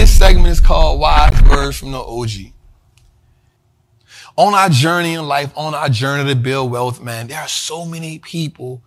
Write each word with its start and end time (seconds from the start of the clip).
This 0.00 0.16
segment 0.16 0.46
is 0.46 0.60
called 0.60 0.98
Wise 0.98 1.42
Words 1.42 1.76
from 1.76 1.92
the 1.92 1.98
OG. 1.98 2.54
On 4.34 4.54
our 4.54 4.70
journey 4.70 5.12
in 5.12 5.28
life, 5.28 5.52
on 5.54 5.74
our 5.74 5.90
journey 5.90 6.26
to 6.32 6.40
build 6.40 6.70
wealth, 6.70 7.02
man, 7.02 7.26
there 7.26 7.38
are 7.38 7.46
so 7.46 7.84
many 7.84 8.18
people 8.18 8.82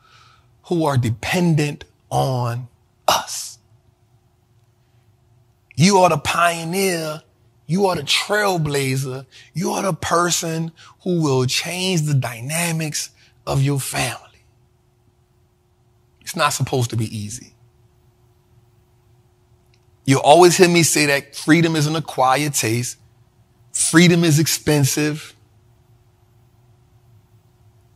who 0.63 0.85
are 0.85 0.97
dependent 0.97 1.85
on 2.09 2.67
us. 3.07 3.59
You 5.75 5.97
are 5.99 6.09
the 6.09 6.17
pioneer. 6.17 7.21
You 7.67 7.85
are 7.85 7.95
the 7.95 8.01
trailblazer. 8.01 9.27
You 9.53 9.69
are 9.73 9.83
the 9.83 9.93
person 9.93 10.71
who 11.03 11.21
will 11.21 11.45
change 11.45 12.01
the 12.01 12.15
dynamics 12.15 13.11
of 13.45 13.61
your 13.61 13.79
family. 13.79 14.47
It's 16.21 16.35
not 16.35 16.53
supposed 16.53 16.89
to 16.89 16.95
be 16.95 17.15
easy. 17.15 17.53
You 20.05 20.19
always 20.19 20.57
hear 20.57 20.67
me 20.67 20.83
say 20.83 21.05
that 21.05 21.35
freedom 21.35 21.75
is 21.75 21.87
an 21.87 21.95
acquired 21.95 22.53
taste. 22.53 22.97
Freedom 23.71 24.23
is 24.23 24.39
expensive. 24.39 25.33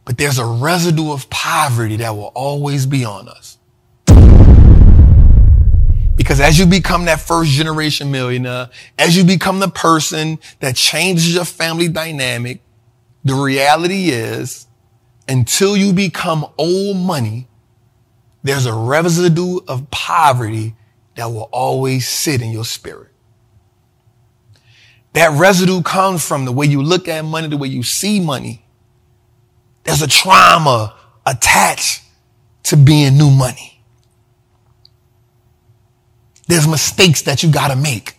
But 0.05 0.17
there's 0.17 0.39
a 0.39 0.45
residue 0.45 1.11
of 1.11 1.29
poverty 1.29 1.97
that 1.97 2.15
will 2.15 2.31
always 2.33 2.85
be 2.85 3.03
on 3.03 3.27
us. 3.27 3.57
Because 6.15 6.39
as 6.39 6.57
you 6.57 6.65
become 6.65 7.05
that 7.05 7.19
first 7.19 7.51
generation 7.51 8.09
millionaire, 8.09 8.69
as 8.97 9.15
you 9.15 9.23
become 9.23 9.59
the 9.59 9.67
person 9.67 10.39
that 10.61 10.75
changes 10.75 11.35
your 11.35 11.45
family 11.45 11.89
dynamic, 11.89 12.61
the 13.23 13.35
reality 13.35 14.09
is 14.09 14.67
until 15.27 15.75
you 15.75 15.93
become 15.93 16.45
old 16.57 16.97
money, 16.97 17.47
there's 18.43 18.65
a 18.65 18.73
residue 18.73 19.59
of 19.67 19.91
poverty 19.91 20.73
that 21.17 21.25
will 21.25 21.49
always 21.51 22.07
sit 22.07 22.41
in 22.41 22.51
your 22.51 22.63
spirit. 22.63 23.09
That 25.13 25.31
residue 25.37 25.81
comes 25.81 26.25
from 26.25 26.45
the 26.45 26.51
way 26.51 26.67
you 26.67 26.83
look 26.83 27.07
at 27.07 27.25
money, 27.25 27.47
the 27.47 27.57
way 27.57 27.67
you 27.67 27.81
see 27.81 28.19
money. 28.19 28.63
There's 29.83 30.03
a 30.03 30.07
trauma 30.07 30.95
attached 31.25 32.03
to 32.63 32.77
being 32.77 33.17
new 33.17 33.31
money. 33.31 33.81
There's 36.47 36.67
mistakes 36.67 37.23
that 37.23 37.41
you 37.41 37.51
got 37.51 37.69
to 37.69 37.75
make. 37.75 38.15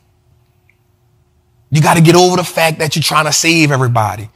You 1.70 1.80
got 1.80 1.94
to 1.94 2.02
get 2.02 2.16
over 2.16 2.36
the 2.36 2.44
fact 2.44 2.80
that 2.80 2.96
you're 2.96 3.02
trying 3.04 3.26
to 3.26 3.32
save 3.32 3.70
everybody. 3.70 4.28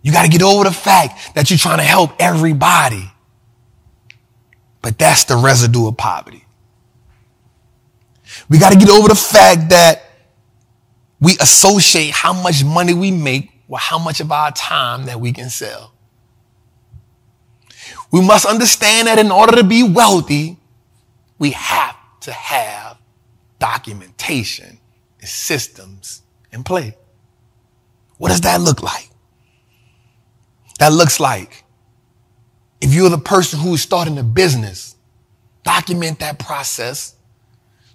You 0.00 0.10
got 0.10 0.22
to 0.22 0.30
get 0.30 0.42
over 0.42 0.64
the 0.64 0.72
fact 0.72 1.34
that 1.34 1.50
you're 1.50 1.58
trying 1.58 1.78
to 1.78 1.84
help 1.84 2.12
everybody. 2.18 3.10
But 4.80 4.98
that's 4.98 5.24
the 5.24 5.36
residue 5.36 5.86
of 5.86 5.98
poverty. 5.98 6.45
We 8.48 8.58
got 8.58 8.72
to 8.72 8.78
get 8.78 8.88
over 8.88 9.08
the 9.08 9.14
fact 9.14 9.70
that 9.70 10.02
we 11.20 11.36
associate 11.40 12.12
how 12.12 12.32
much 12.32 12.64
money 12.64 12.94
we 12.94 13.10
make 13.10 13.50
with 13.68 13.80
how 13.80 13.98
much 13.98 14.20
of 14.20 14.30
our 14.30 14.52
time 14.52 15.06
that 15.06 15.20
we 15.20 15.32
can 15.32 15.50
sell. 15.50 15.92
We 18.12 18.20
must 18.20 18.46
understand 18.46 19.08
that 19.08 19.18
in 19.18 19.30
order 19.30 19.56
to 19.56 19.64
be 19.64 19.82
wealthy, 19.82 20.58
we 21.38 21.50
have 21.50 21.96
to 22.20 22.32
have 22.32 22.98
documentation 23.58 24.78
and 25.20 25.28
systems 25.28 26.22
in 26.52 26.62
place. 26.62 26.94
What 28.18 28.28
does 28.28 28.42
that 28.42 28.60
look 28.60 28.82
like? 28.82 29.10
That 30.78 30.92
looks 30.92 31.18
like 31.20 31.64
if 32.80 32.94
you're 32.94 33.10
the 33.10 33.18
person 33.18 33.58
who 33.58 33.74
is 33.74 33.82
starting 33.82 34.18
a 34.18 34.22
business, 34.22 34.96
document 35.64 36.20
that 36.20 36.38
process 36.38 37.15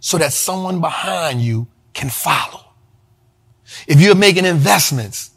so 0.02 0.18
that 0.18 0.34
someone 0.34 0.82
behind 0.82 1.40
you 1.40 1.68
can 1.94 2.10
follow. 2.10 2.66
If 3.88 4.02
you're 4.02 4.16
making 4.16 4.44
investments, 4.44 5.32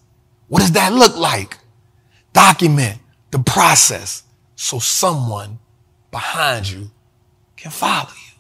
what 0.49 0.61
does 0.61 0.73
that 0.73 0.93
look 0.93 1.17
like? 1.17 1.59
Document 2.33 2.99
the 3.31 3.39
process 3.39 4.25
so 4.57 4.79
someone 4.79 5.59
behind 6.11 6.69
you 6.69 6.91
can 7.57 7.71
follow 7.71 8.09
you. 8.09 8.35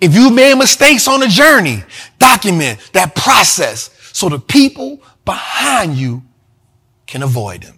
If 0.00 0.14
you 0.14 0.30
made 0.30 0.56
mistakes 0.56 1.06
on 1.08 1.20
the 1.20 1.28
journey, 1.28 1.84
document 2.18 2.78
that 2.92 3.14
process 3.14 3.90
so 4.12 4.28
the 4.28 4.38
people 4.38 5.02
behind 5.24 5.96
you 5.96 6.22
can 7.06 7.22
avoid 7.22 7.62
them. 7.62 7.76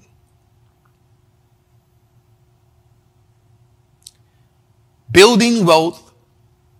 Building 5.10 5.66
wealth, 5.66 6.01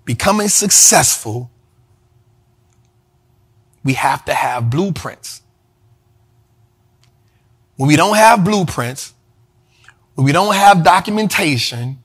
becoming 0.05 0.49
successful, 0.49 1.51
we 3.85 3.95
have 3.95 4.25
to 4.27 4.35
have 4.35 4.71
blueprints. 4.71 5.43
When 7.77 7.89
we 7.89 7.97
don't 7.97 8.17
have 8.17 8.45
blueprints, 8.45 9.13
when 10.15 10.25
we 10.25 10.33
don't 10.33 10.55
have 10.55 10.85
documentation, 10.85 11.99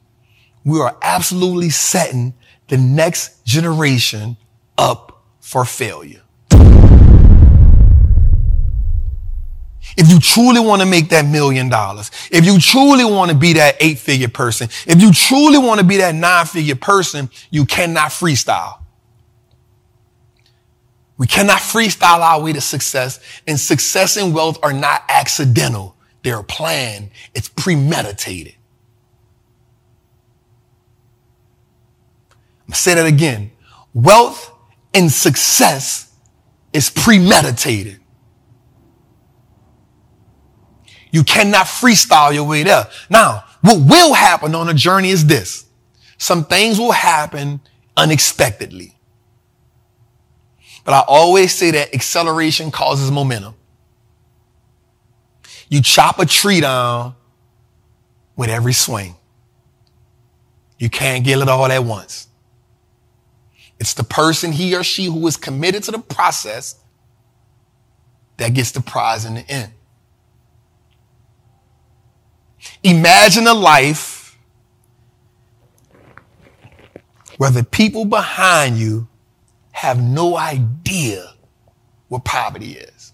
we 0.63 0.80
are 0.80 0.97
absolutely 1.02 1.69
setting 1.69 2.34
the 2.68 2.78
next 2.78 3.46
generation 3.46 4.38
up 4.78 5.24
for 5.40 5.66
failure. 5.66 6.22
If 9.97 10.09
you 10.12 10.19
truly 10.19 10.59
want 10.59 10.81
to 10.84 10.88
make 10.88 11.09
that 11.09 11.25
million 11.25 11.69
dollars, 11.69 12.12
if 12.31 12.46
you 12.46 12.59
truly 12.59 13.03
want 13.03 13.31
to 13.31 13.38
be 13.38 13.53
that 13.53 13.75
eight 13.80 13.97
figure 13.97 14.28
person, 14.30 14.69
if 14.85 15.02
you 15.02 15.12
truly 15.12 15.58
want 15.58 15.80
to 15.80 15.85
be 15.85 15.97
that 15.97 16.13
nine 16.13 16.46
figure 16.46 16.75
person, 16.75 17.31
you 17.50 17.66
cannot 17.66 18.12
freestyle. 18.12 18.80
We 21.18 21.25
cannot 21.25 21.59
freestyle 21.59 22.19
our 22.19 22.40
way 22.41 22.53
to 22.53 22.62
success 22.62 23.19
and 23.47 23.59
success 23.59 24.18
and 24.18 24.36
wealth 24.36 24.59
are 24.62 24.74
not 24.74 25.03
accidental. 25.09 25.96
They're 26.24 26.44
planned. 26.44 27.09
It's 27.34 27.50
premeditated. 27.50 28.53
I'm 32.68 32.74
to 32.74 32.78
say 32.78 32.94
that 32.94 33.06
again. 33.07 33.52
Wealth 33.96 34.53
and 34.94 35.12
success 35.12 36.13
is 36.72 36.91
premeditated. 36.91 38.00
You 41.12 41.23
cannot 41.23 41.66
freestyle 41.66 42.34
your 42.34 42.44
way 42.44 42.63
there. 42.63 42.88
Now, 43.09 43.44
what 43.62 43.79
will 43.81 44.13
happen 44.13 44.56
on 44.56 44.69
a 44.69 44.73
journey 44.73 45.09
is 45.09 45.25
this. 45.25 45.66
Some 46.18 46.45
things 46.45 46.79
will 46.79 46.91
happen 46.91 47.62
unexpectedly. 47.95 48.95
But 50.84 50.94
I 50.94 51.03
always 51.07 51.53
say 51.53 51.72
that 51.72 51.94
acceleration 51.94 52.72
causes 52.72 53.12
momentum. 53.12 53.56
You 55.69 55.81
chop 55.81 56.19
a 56.19 56.25
tree 56.25 56.62
down 56.62 57.16
with 58.35 58.50
every 58.50 58.74
swing. 58.74 59.16
You 60.79 60.89
can't 60.89 61.25
get 61.25 61.39
it 61.39 61.50
all 61.50 61.66
at 61.66 61.84
once. 61.84 62.28
It's 63.79 63.94
the 63.94 64.03
person, 64.03 64.51
he 64.51 64.75
or 64.75 64.84
she, 64.84 65.06
who 65.06 65.25
is 65.28 65.38
committed 65.38 65.84
to 65.84 65.91
the 65.91 66.00
process 66.00 66.75
that 68.38 68.53
gets 68.53 68.72
the 68.72 68.81
prize 68.81 69.25
in 69.25 69.35
the 69.35 69.50
end. 69.50 69.72
Imagine 72.83 73.47
a 73.47 73.53
life 73.53 74.38
where 77.38 77.51
the 77.51 77.63
people 77.63 78.05
behind 78.05 78.78
you 78.78 79.07
have 79.72 80.01
no 80.01 80.38
idea 80.38 81.33
what 82.07 82.23
poverty 82.25 82.73
is. 82.73 83.13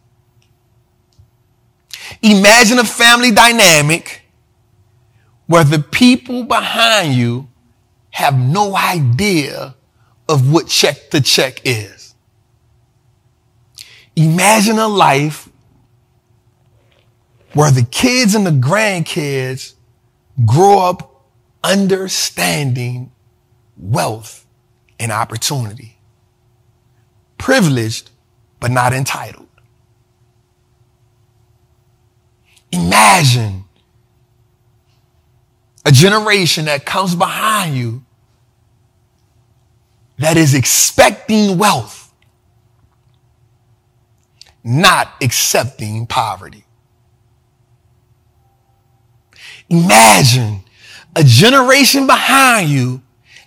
Imagine 2.22 2.80
a 2.80 2.84
family 2.84 3.32
dynamic 3.32 4.22
where 5.48 5.64
the 5.64 5.80
people 5.80 6.44
behind 6.44 7.14
you 7.14 7.50
have 8.12 8.38
no 8.38 8.76
idea 8.76 9.76
of 10.30 10.52
what 10.52 10.68
check 10.68 11.10
to 11.10 11.20
check 11.20 11.62
is. 11.66 12.16
Imagine 14.16 14.78
a 14.80 14.88
life 14.88 15.50
where 17.54 17.72
the 17.72 17.84
kids 17.84 18.36
and 18.36 18.46
the 18.46 18.52
grandkids 18.52 19.74
grow 20.46 20.80
up 20.80 21.28
understanding 21.64 23.12
wealth 23.78 24.46
and 25.00 25.12
opportunity. 25.12 25.98
Privileged, 27.38 28.10
but 28.60 28.72
not 28.72 28.94
entitled. 28.94 29.48
Imagine 32.72 33.66
a 35.86 35.92
generation 35.92 36.66
that 36.66 36.86
comes 36.86 37.14
behind 37.16 37.78
you 37.78 38.04
that 40.18 40.38
is 40.38 40.54
expecting 40.56 41.58
wealth, 41.58 42.14
not 44.64 45.14
accepting 45.22 46.08
poverty. 46.08 46.64
Imagine 49.70 50.62
a 51.16 51.24
generation 51.24 52.08
behind 52.08 52.70
you 52.70 53.02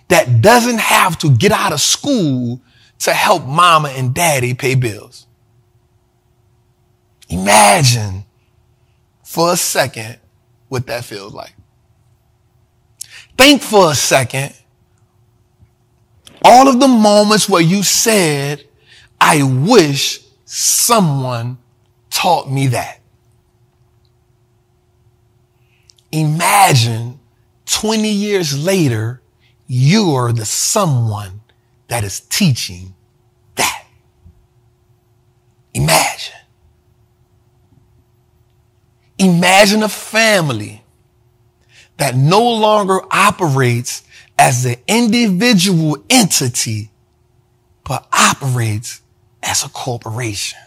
that 0.07 0.41
doesn't 0.41 0.79
have 0.79 1.17
to 1.19 1.29
get 1.29 1.51
out 1.51 1.73
of 1.73 1.81
school 1.81 2.61
to 2.99 3.13
help 3.13 3.45
mama 3.45 3.89
and 3.89 4.13
daddy 4.13 4.53
pay 4.53 4.75
bills. 4.75 5.27
Imagine 7.29 8.23
for 9.23 9.51
a 9.51 9.57
second 9.57 10.17
what 10.69 10.87
that 10.87 11.03
feels 11.03 11.33
like. 11.33 11.53
Think 13.37 13.61
for 13.61 13.91
a 13.91 13.95
second 13.95 14.53
all 16.43 16.67
of 16.67 16.79
the 16.79 16.87
moments 16.87 17.49
where 17.49 17.61
you 17.61 17.83
said, 17.83 18.63
I 19.19 19.43
wish 19.43 20.21
someone 20.45 21.57
taught 22.09 22.49
me 22.49 22.67
that. 22.67 22.99
Imagine 26.11 27.19
20 27.65 28.09
years 28.09 28.57
later, 28.57 29.21
you're 29.67 30.31
the 30.31 30.45
someone 30.45 31.41
that 31.87 32.03
is 32.03 32.19
teaching 32.21 32.93
that. 33.55 33.85
Imagine. 35.73 36.33
Imagine 39.17 39.83
a 39.83 39.89
family 39.89 40.83
that 41.97 42.15
no 42.15 42.41
longer 42.41 43.01
operates 43.11 44.03
as 44.37 44.65
an 44.65 44.75
individual 44.87 45.97
entity, 46.09 46.91
but 47.83 48.07
operates 48.13 49.01
as 49.41 49.63
a 49.63 49.69
corporation. 49.69 50.59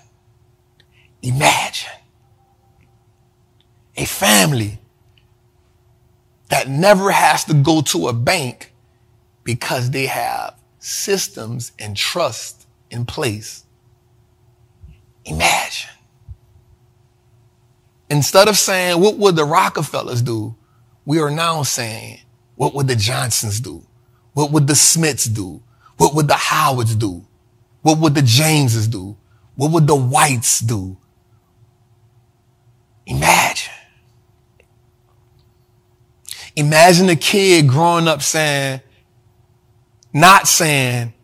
Imagine 1.23 1.91
a 3.97 4.05
family 4.05 4.80
that 6.51 6.69
never 6.69 7.11
has 7.11 7.45
to 7.45 7.55
go 7.55 7.81
to 7.81 8.09
a 8.09 8.13
bank 8.13 8.73
because 9.45 9.91
they 9.91 10.07
have 10.07 10.61
systems 10.79 11.73
and 11.79 11.97
trust 11.97 12.67
in 12.91 13.07
place. 13.07 13.65
Imagine. 15.25 15.91
Instead 18.09 18.49
of 18.49 18.57
saying, 18.57 19.01
what 19.01 19.17
would 19.17 19.37
the 19.37 19.45
Rockefellers 19.45 20.23
do? 20.23 20.57
We 21.05 21.21
are 21.21 21.31
now 21.31 21.63
saying, 21.63 22.21
what 22.57 22.75
would 22.75 22.89
the 22.89 22.97
Johnsons 22.97 23.61
do? 23.61 23.87
What 24.33 24.51
would 24.51 24.67
the 24.67 24.75
Smiths 24.75 25.25
do? 25.27 25.63
What 25.97 26.15
would 26.15 26.29
the 26.29 26.35
Howards 26.35 26.97
do? 26.97 27.27
What 27.83 27.99
would 27.99 28.15
the 28.15 28.23
Jameses 28.23 28.89
do? 28.89 29.17
What 29.55 29.71
would 29.71 29.87
the 29.87 29.95
Whites 29.95 30.61
do? 30.61 30.97
Imagine. 33.07 33.73
Imagine 36.61 37.09
a 37.09 37.17
kid 37.17 37.69
growing 37.69 38.07
up 38.07 38.21
saying, 38.21 38.83
not 40.13 40.47
saying, 40.47 41.15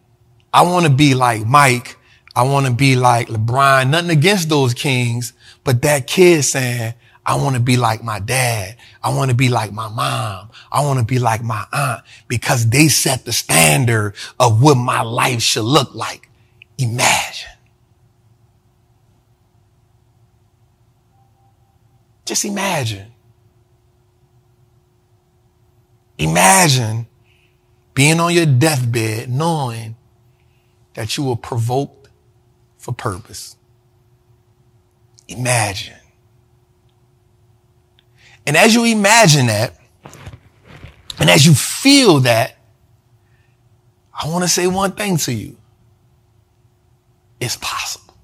I 0.50 0.62
want 0.62 0.86
to 0.86 0.90
be 0.90 1.14
like 1.14 1.44
Mike. 1.44 1.98
I 2.34 2.44
want 2.44 2.64
to 2.64 2.72
be 2.72 2.96
like 2.96 3.28
LeBron. 3.28 3.90
Nothing 3.90 4.08
against 4.08 4.48
those 4.48 4.72
kings, 4.72 5.34
but 5.62 5.82
that 5.82 6.06
kid 6.06 6.42
saying, 6.42 6.94
I 7.26 7.34
want 7.34 7.54
to 7.54 7.60
be 7.60 7.76
like 7.76 8.02
my 8.02 8.18
dad. 8.18 8.76
I 9.02 9.14
want 9.14 9.30
to 9.30 9.36
be 9.36 9.50
like 9.50 9.72
my 9.72 9.88
mom. 9.90 10.48
I 10.72 10.82
want 10.86 11.00
to 11.00 11.04
be 11.04 11.18
like 11.18 11.42
my 11.42 11.66
aunt 11.70 12.02
because 12.28 12.70
they 12.70 12.88
set 12.88 13.26
the 13.26 13.32
standard 13.32 14.14
of 14.40 14.62
what 14.62 14.76
my 14.76 15.02
life 15.02 15.42
should 15.42 15.64
look 15.64 15.94
like. 15.94 16.30
Imagine. 16.78 17.50
Just 22.24 22.46
imagine. 22.46 23.12
Imagine 26.18 27.06
being 27.94 28.20
on 28.20 28.32
your 28.32 28.46
deathbed 28.46 29.30
knowing 29.30 29.96
that 30.94 31.16
you 31.16 31.24
were 31.24 31.36
provoked 31.36 32.08
for 32.78 32.92
purpose. 32.92 33.56
Imagine. 35.28 35.94
And 38.46 38.56
as 38.56 38.74
you 38.74 38.84
imagine 38.84 39.46
that, 39.46 39.76
and 41.18 41.28
as 41.28 41.44
you 41.46 41.54
feel 41.54 42.20
that, 42.20 42.56
I 44.18 44.28
want 44.28 44.44
to 44.44 44.48
say 44.48 44.66
one 44.66 44.92
thing 44.92 45.16
to 45.18 45.32
you. 45.32 45.56
It's 47.40 47.56
possible. 47.56 48.14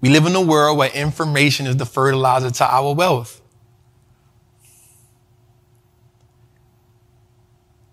We 0.00 0.08
live 0.08 0.26
in 0.26 0.34
a 0.34 0.40
world 0.40 0.78
where 0.78 0.90
information 0.90 1.66
is 1.66 1.76
the 1.76 1.86
fertilizer 1.86 2.50
to 2.50 2.64
our 2.64 2.94
wealth. 2.94 3.39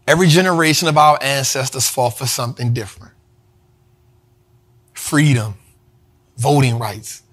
Every 0.07 0.27
generation 0.27 0.87
of 0.87 0.97
our 0.97 1.21
ancestors 1.21 1.89
fought 1.89 2.17
for 2.17 2.25
something 2.25 2.73
different. 2.73 3.13
Freedom, 4.93 5.55
voting 6.37 6.79
rights, 6.79 7.23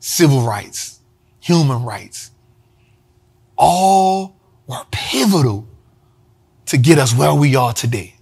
civil 0.00 0.42
rights, 0.42 0.98
human 1.38 1.84
rights. 1.84 2.32
All 3.56 4.36
were 4.66 4.84
pivotal 4.90 5.68
to 6.66 6.76
get 6.76 6.98
us 6.98 7.14
where 7.14 7.34
we 7.34 7.54
are 7.54 7.72
today. 7.72 8.16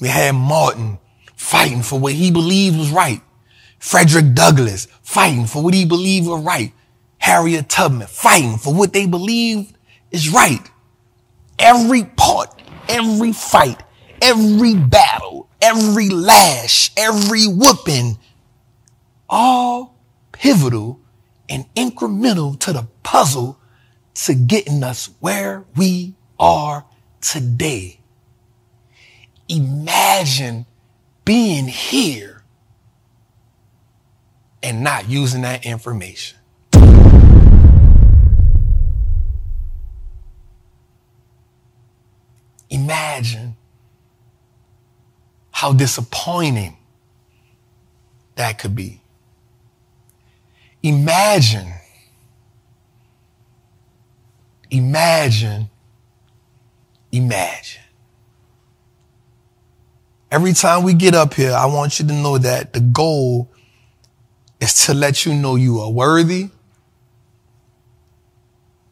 We 0.00 0.08
had 0.08 0.34
Martin 0.34 0.98
fighting 1.34 1.82
for 1.82 1.98
what 1.98 2.12
he 2.12 2.30
believed 2.30 2.78
was 2.78 2.90
right. 2.90 3.22
Frederick 3.78 4.34
Douglass 4.34 4.86
fighting 5.02 5.46
for 5.46 5.62
what 5.62 5.74
he 5.74 5.84
believed 5.84 6.28
was 6.28 6.42
right. 6.42 6.72
Harriet 7.26 7.68
Tubman 7.68 8.06
fighting 8.06 8.56
for 8.56 8.72
what 8.72 8.92
they 8.92 9.04
believed 9.04 9.76
is 10.12 10.30
right. 10.30 10.60
Every 11.58 12.04
part, 12.04 12.62
every 12.88 13.32
fight, 13.32 13.82
every 14.22 14.76
battle, 14.76 15.48
every 15.60 16.08
lash, 16.08 16.92
every 16.96 17.48
whooping, 17.48 18.16
all 19.28 19.98
pivotal 20.30 21.00
and 21.48 21.64
incremental 21.74 22.60
to 22.60 22.72
the 22.72 22.86
puzzle 23.02 23.58
to 24.14 24.32
getting 24.32 24.84
us 24.84 25.10
where 25.18 25.64
we 25.74 26.14
are 26.38 26.86
today. 27.20 27.98
Imagine 29.48 30.64
being 31.24 31.66
here 31.66 32.44
and 34.62 34.84
not 34.84 35.08
using 35.08 35.42
that 35.42 35.66
information. 35.66 36.38
Imagine 43.16 43.56
how 45.50 45.72
disappointing 45.72 46.76
that 48.34 48.58
could 48.58 48.74
be. 48.74 49.00
Imagine, 50.82 51.72
imagine, 54.70 55.70
imagine. 57.10 57.82
Every 60.30 60.52
time 60.52 60.82
we 60.82 60.92
get 60.92 61.14
up 61.14 61.32
here, 61.32 61.54
I 61.54 61.64
want 61.64 61.98
you 61.98 62.06
to 62.06 62.12
know 62.12 62.36
that 62.36 62.74
the 62.74 62.80
goal 62.80 63.50
is 64.60 64.84
to 64.86 64.92
let 64.92 65.24
you 65.24 65.32
know 65.32 65.56
you 65.56 65.80
are 65.80 65.90
worthy, 65.90 66.50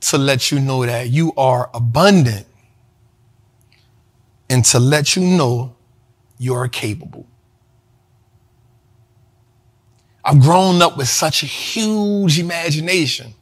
to 0.01 0.17
let 0.17 0.51
you 0.51 0.61
know 0.61 0.87
that 0.87 1.11
you 1.11 1.35
are 1.37 1.69
abundant, 1.75 2.47
and 4.49 4.65
to 4.67 4.79
let 4.79 5.17
you 5.17 5.23
know 5.23 5.77
you're 6.39 6.69
capable. 6.69 7.27
I've 10.25 10.41
grown 10.41 10.81
up 10.81 10.97
with 10.97 11.09
such 11.09 11.43
a 11.43 11.47
huge 11.47 12.39
imagination. 12.39 13.35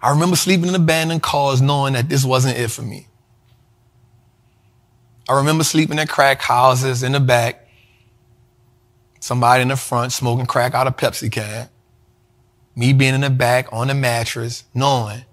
I 0.00 0.10
remember 0.10 0.36
sleeping 0.36 0.68
in 0.68 0.74
abandoned 0.74 1.22
cars 1.22 1.60
knowing 1.60 1.94
that 1.94 2.08
this 2.08 2.24
wasn't 2.24 2.58
it 2.58 2.70
for 2.70 2.82
me. 2.82 3.08
I 5.28 5.36
remember 5.36 5.64
sleeping 5.64 5.98
at 5.98 6.08
crack 6.08 6.40
houses 6.40 7.02
in 7.02 7.12
the 7.12 7.20
back, 7.20 7.68
somebody 9.20 9.62
in 9.62 9.68
the 9.68 9.76
front 9.76 10.12
smoking 10.12 10.46
crack 10.46 10.74
out 10.74 10.86
of 10.86 10.96
Pepsi 10.96 11.30
can, 11.30 11.68
me 12.76 12.92
being 12.92 13.14
in 13.14 13.22
the 13.22 13.30
back 13.30 13.68
on 13.72 13.88
the 13.88 13.94
mattress 13.94 14.64
knowing 14.72 15.24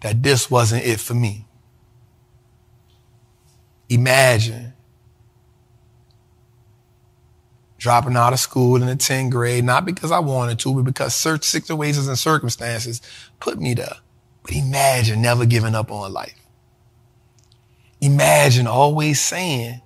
that 0.00 0.22
this 0.22 0.50
wasn't 0.50 0.84
it 0.84 1.00
for 1.00 1.14
me. 1.14 1.45
Imagine 3.88 4.72
dropping 7.78 8.16
out 8.16 8.32
of 8.32 8.40
school 8.40 8.76
in 8.76 8.86
the 8.86 8.96
10th 8.96 9.30
grade, 9.30 9.64
not 9.64 9.84
because 9.84 10.10
I 10.10 10.18
wanted 10.18 10.58
to, 10.60 10.74
but 10.74 10.82
because 10.82 11.14
certain 11.14 11.42
situations 11.42 12.08
and 12.08 12.18
circumstances 12.18 13.00
put 13.38 13.60
me 13.60 13.74
there. 13.74 13.96
But 14.42 14.54
imagine 14.54 15.22
never 15.22 15.46
giving 15.46 15.74
up 15.74 15.90
on 15.92 16.12
life. 16.12 16.34
Imagine 18.00 18.66
always 18.66 19.20
saying, 19.20 19.82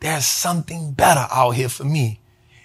there's 0.00 0.26
something 0.26 0.92
better 0.92 1.26
out 1.30 1.52
here 1.52 1.68
for 1.68 1.84
me. 1.84 2.20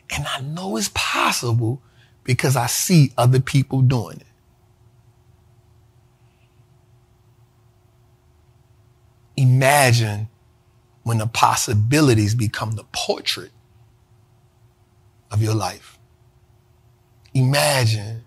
And 0.09 0.25
I 0.27 0.41
know 0.41 0.77
it's 0.77 0.91
possible 0.93 1.81
because 2.23 2.55
I 2.55 2.67
see 2.67 3.13
other 3.17 3.39
people 3.39 3.81
doing 3.81 4.17
it. 4.17 4.27
Imagine 9.37 10.27
when 11.03 11.17
the 11.17 11.27
possibilities 11.27 12.35
become 12.35 12.71
the 12.71 12.85
portrait 12.91 13.51
of 15.31 15.41
your 15.41 15.55
life. 15.55 15.97
Imagine 17.33 18.23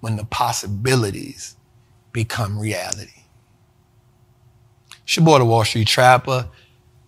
when 0.00 0.16
the 0.16 0.24
possibilities 0.24 1.56
become 2.12 2.58
reality. 2.58 3.10
It's 5.04 5.16
the 5.16 5.44
Wall 5.44 5.64
Street 5.64 5.86
Trapper. 5.86 6.48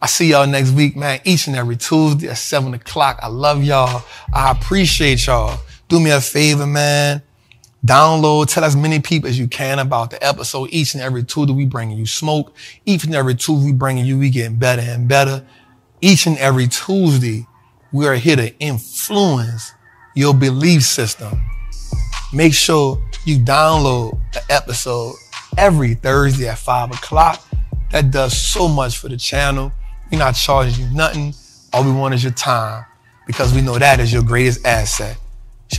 I 0.01 0.07
see 0.07 0.31
y'all 0.31 0.47
next 0.47 0.71
week, 0.71 0.97
man, 0.97 1.21
each 1.25 1.49
and 1.49 1.57
every 1.57 1.77
Tuesday 1.77 2.29
at 2.29 2.39
7 2.39 2.73
o'clock. 2.75 3.19
I 3.21 3.27
love 3.27 3.65
y'all. 3.65 4.05
I 4.33 4.53
appreciate 4.53 5.27
y'all. 5.27 5.59
Do 5.89 5.99
me 5.99 6.11
a 6.11 6.21
favor, 6.21 6.67
man. 6.67 7.23
Download, 7.87 8.53
tell 8.53 8.65
as 8.65 8.75
many 8.75 9.01
people 9.01 9.29
as 9.29 9.39
you 9.39 9.47
can 9.47 9.79
about 9.79 10.11
the 10.11 10.25
episode. 10.25 10.69
Each 10.73 10.95
and 10.95 11.03
every 11.03 11.23
Tuesday, 11.23 11.53
we 11.53 11.65
bringing 11.65 11.97
you 11.97 12.07
smoke. 12.07 12.55
Each 12.85 13.05
and 13.05 13.15
every 13.15 13.35
Tuesday, 13.35 13.67
we 13.67 13.73
bringing 13.73 14.05
you, 14.05 14.19
we 14.19 14.31
getting 14.31 14.57
better 14.57 14.83
and 14.83 15.07
better. 15.07 15.47
Each 16.01 16.27
and 16.27 16.37
every 16.39 16.67
Tuesday, 16.67 17.47
we 17.93 18.07
are 18.07 18.15
here 18.15 18.37
to 18.37 18.57
influence 18.59 19.73
your 20.15 20.35
belief 20.35 20.83
system. 20.83 21.41
Make 22.33 22.53
sure 22.53 23.01
you 23.25 23.39
download 23.39 24.19
the 24.33 24.43
episode 24.51 25.15
every 25.57 25.95
Thursday 25.95 26.49
at 26.49 26.59
five 26.59 26.91
o'clock. 26.91 27.43
That 27.93 28.11
does 28.11 28.37
so 28.37 28.69
much 28.69 28.99
for 28.99 29.09
the 29.09 29.17
channel. 29.17 29.73
We're 30.11 30.19
not 30.19 30.33
charging 30.33 30.85
you 30.85 30.95
nothing. 30.95 31.33
All 31.73 31.85
we 31.85 31.93
want 31.93 32.15
is 32.15 32.25
your 32.25 32.33
time 32.33 32.85
because 33.27 33.55
we 33.55 33.61
know 33.61 33.79
that 33.79 34.01
is 34.01 34.13
your 34.13 34.23
greatest 34.23 34.67
asset. 34.67 35.17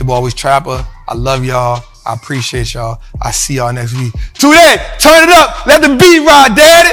Boy 0.02 0.14
always 0.14 0.34
trapper. 0.34 0.86
I 1.06 1.14
love 1.14 1.44
y'all. 1.44 1.84
I 2.10 2.14
appreciate 2.14 2.74
y'all. 2.74 3.00
I 3.22 3.30
see 3.30 3.54
y'all 3.54 3.72
next 3.72 3.96
week. 3.96 4.12
Today, 4.34 4.84
turn 4.98 5.28
it 5.28 5.30
up. 5.30 5.64
Let 5.64 5.80
the 5.80 5.96
beat 5.96 6.18
ride, 6.26 6.56
daddy. 6.56 6.90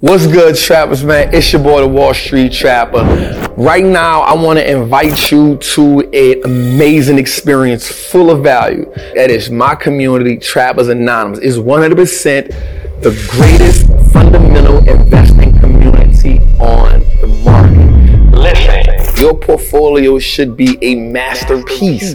What's 0.00 0.26
good, 0.26 0.56
trappers, 0.56 1.02
man? 1.02 1.32
It's 1.32 1.50
your 1.54 1.62
boy, 1.62 1.80
the 1.80 1.88
Wall 1.88 2.12
Street 2.12 2.52
Trapper. 2.52 3.02
Right 3.56 3.84
now, 3.84 4.20
I 4.20 4.34
want 4.34 4.58
to 4.58 4.70
invite 4.70 5.32
you 5.32 5.56
to 5.56 6.00
an 6.12 6.42
amazing 6.44 7.18
experience 7.18 7.88
full 7.88 8.30
of 8.30 8.42
value. 8.42 8.92
That 9.14 9.30
is 9.30 9.50
my 9.50 9.74
community, 9.74 10.36
Trappers 10.36 10.88
Anonymous. 10.88 11.38
is 11.38 11.58
100% 11.58 13.00
the 13.00 13.28
greatest 13.30 13.86
fundamental 14.12 14.86
investing 14.86 15.58
community 15.60 16.40
on 16.58 17.00
the 17.22 17.26
market. 17.42 18.36
Listen, 18.36 18.69
your 19.20 19.34
portfolio 19.38 20.18
should 20.18 20.56
be 20.56 20.78
a 20.80 20.94
masterpiece. 20.94 22.14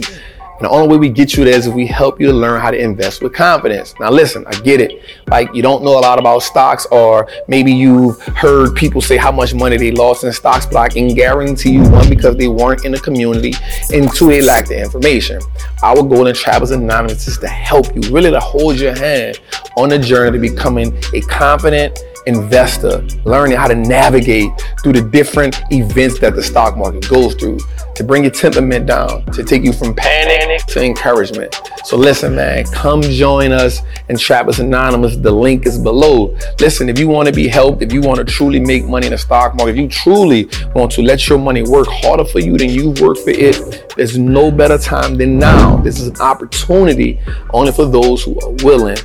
And 0.58 0.64
the 0.64 0.70
only 0.70 0.88
way 0.88 0.96
we 0.96 1.08
get 1.10 1.36
you 1.36 1.44
there 1.44 1.54
is 1.54 1.66
if 1.66 1.74
we 1.74 1.86
help 1.86 2.18
you 2.18 2.28
to 2.28 2.32
learn 2.32 2.62
how 2.62 2.70
to 2.70 2.78
invest 2.78 3.22
with 3.22 3.34
confidence. 3.34 3.94
Now, 4.00 4.10
listen, 4.10 4.42
I 4.46 4.52
get 4.60 4.80
it. 4.80 5.02
Like, 5.28 5.54
you 5.54 5.60
don't 5.60 5.84
know 5.84 5.98
a 5.98 6.00
lot 6.00 6.18
about 6.18 6.38
stocks, 6.38 6.86
or 6.90 7.28
maybe 7.46 7.70
you've 7.70 8.18
heard 8.22 8.74
people 8.74 9.02
say 9.02 9.18
how 9.18 9.30
much 9.30 9.52
money 9.52 9.76
they 9.76 9.92
lost 9.92 10.24
in 10.24 10.32
stocks, 10.32 10.64
but 10.64 10.76
I 10.76 10.88
can 10.88 11.08
guarantee 11.08 11.72
you 11.72 11.82
one, 11.90 12.08
because 12.08 12.36
they 12.36 12.48
weren't 12.48 12.86
in 12.86 12.92
the 12.92 12.98
community, 12.98 13.52
and 13.92 14.10
two, 14.14 14.28
they 14.28 14.40
lack 14.40 14.66
the 14.66 14.80
information. 14.80 15.42
Our 15.82 16.02
goal 16.02 16.26
in 16.26 16.34
Trappers 16.34 16.70
Anonymous 16.70 17.28
is 17.28 17.36
to 17.38 17.48
help 17.48 17.94
you, 17.94 18.00
really 18.10 18.30
to 18.30 18.40
hold 18.40 18.80
your 18.80 18.96
hand 18.98 19.38
on 19.76 19.90
the 19.90 19.98
journey 19.98 20.38
to 20.38 20.40
becoming 20.40 20.96
a 21.12 21.20
confident, 21.20 21.98
investor, 22.26 23.02
learning 23.24 23.56
how 23.56 23.68
to 23.68 23.74
navigate 23.74 24.50
through 24.82 24.92
the 24.92 25.02
different 25.02 25.62
events 25.70 26.18
that 26.20 26.34
the 26.34 26.42
stock 26.42 26.76
market 26.76 27.08
goes 27.08 27.34
through, 27.34 27.58
to 27.94 28.04
bring 28.04 28.24
your 28.24 28.32
temperament 28.32 28.86
down, 28.86 29.24
to 29.26 29.42
take 29.42 29.62
you 29.62 29.72
from 29.72 29.94
panic 29.94 30.64
to 30.66 30.84
encouragement. 30.84 31.60
So 31.84 31.96
listen, 31.96 32.34
man, 32.34 32.64
come 32.66 33.00
join 33.02 33.52
us 33.52 33.80
in 34.08 34.18
Trappers 34.18 34.58
Anonymous. 34.58 35.16
The 35.16 35.30
link 35.30 35.66
is 35.66 35.78
below. 35.78 36.36
Listen, 36.60 36.88
if 36.88 36.98
you 36.98 37.08
want 37.08 37.28
to 37.28 37.34
be 37.34 37.48
helped, 37.48 37.82
if 37.82 37.92
you 37.92 38.00
want 38.00 38.18
to 38.18 38.24
truly 38.24 38.60
make 38.60 38.84
money 38.84 39.06
in 39.06 39.12
the 39.12 39.18
stock 39.18 39.54
market, 39.54 39.72
if 39.72 39.76
you 39.76 39.88
truly 39.88 40.48
want 40.74 40.90
to 40.92 41.02
let 41.02 41.28
your 41.28 41.38
money 41.38 41.62
work 41.62 41.86
harder 41.88 42.24
for 42.24 42.40
you 42.40 42.58
than 42.58 42.70
you 42.70 42.90
work 43.00 43.18
for 43.18 43.30
it, 43.30 43.92
there's 43.96 44.18
no 44.18 44.50
better 44.50 44.78
time 44.78 45.16
than 45.16 45.38
now. 45.38 45.76
This 45.78 46.00
is 46.00 46.08
an 46.08 46.20
opportunity 46.20 47.20
only 47.50 47.72
for 47.72 47.86
those 47.86 48.22
who 48.24 48.38
are 48.40 48.52
willing 48.64 48.98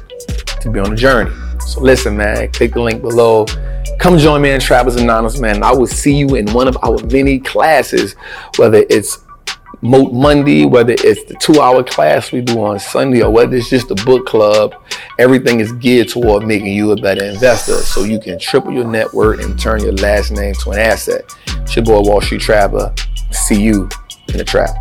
to 0.60 0.70
be 0.70 0.80
on 0.80 0.94
a 0.94 0.96
journey. 0.96 1.32
So 1.65 1.82
listen, 1.82 2.18
man, 2.18 2.51
click 2.51 2.74
the 2.74 2.82
link 2.82 3.01
below. 3.01 3.46
Come 4.00 4.18
join 4.18 4.41
me 4.41 4.51
in 4.51 4.60
Trappers 4.60 4.96
Anonymous, 4.96 5.39
man. 5.39 5.63
I 5.63 5.72
will 5.72 5.88
see 5.88 6.15
you 6.15 6.36
in 6.36 6.51
one 6.53 6.68
of 6.68 6.77
our 6.84 6.98
many 7.08 7.39
classes, 7.39 8.15
whether 8.58 8.84
it's 8.89 9.20
Moat 9.82 10.13
Monday, 10.13 10.65
whether 10.65 10.94
it's 10.94 11.24
the 11.24 11.36
two 11.39 11.60
hour 11.62 11.84
class 11.84 12.32
we 12.32 12.41
do 12.41 12.63
on 12.63 12.80
Sunday, 12.80 13.24
or 13.24 13.32
whether 13.32 13.56
it's 13.56 13.70
just 13.70 13.89
a 13.89 13.96
book 13.96 14.27
club, 14.27 14.75
everything 15.18 15.60
is 15.60 15.72
geared 15.74 16.10
toward 16.10 16.46
making 16.46 16.74
you 16.74 16.91
a 16.91 16.96
better 16.96 17.24
investor 17.24 17.77
so 17.77 18.03
you 18.03 18.20
can 18.20 18.38
triple 18.38 18.72
your 18.72 18.86
net 18.86 19.12
worth 19.13 19.44
and 19.44 19.60
turn 19.60 19.82
your 19.82 19.94
last 19.94 20.32
name 20.32 20.53
to 20.56 20.72
an 20.72 20.80
asset. 20.80 21.24
It's 21.48 21.75
your 21.75 21.86
boy 21.86 22.01
Wall 22.01 22.22
Street 22.22 22.41
Trapper. 22.41 22.94
See 23.32 23.62
you 23.62 23.89
in 24.27 24.38
the 24.38 24.44
trap. 24.44 24.75